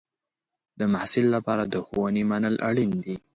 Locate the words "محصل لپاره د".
0.93-1.75